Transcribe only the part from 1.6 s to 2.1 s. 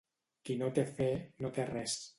res.